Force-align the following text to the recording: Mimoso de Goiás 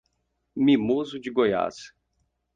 Mimoso 0.55 1.19
de 1.19 1.29
Goiás 1.29 1.93